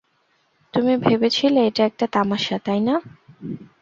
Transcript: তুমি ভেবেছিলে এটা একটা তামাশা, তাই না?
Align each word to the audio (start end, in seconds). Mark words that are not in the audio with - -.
তুমি 0.73 0.93
ভেবেছিলে 0.97 1.59
এটা 1.65 1.83
একটা 1.85 2.05
তামাশা, 2.07 2.57
তাই 2.65 2.79
না? 2.79 2.95